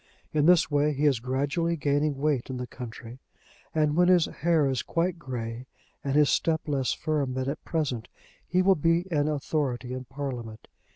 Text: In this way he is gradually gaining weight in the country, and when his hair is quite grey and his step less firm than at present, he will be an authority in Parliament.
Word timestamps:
In 0.33 0.47
this 0.47 0.71
way 0.71 0.93
he 0.93 1.05
is 1.05 1.19
gradually 1.19 1.75
gaining 1.77 2.17
weight 2.17 2.49
in 2.49 2.57
the 2.57 2.65
country, 2.65 3.19
and 3.71 3.95
when 3.95 4.07
his 4.07 4.25
hair 4.25 4.67
is 4.67 4.81
quite 4.81 5.19
grey 5.19 5.67
and 6.03 6.15
his 6.15 6.31
step 6.31 6.61
less 6.67 6.91
firm 6.91 7.35
than 7.35 7.47
at 7.47 7.63
present, 7.65 8.07
he 8.47 8.63
will 8.63 8.73
be 8.73 9.05
an 9.11 9.27
authority 9.27 9.93
in 9.93 10.05
Parliament. 10.05 10.67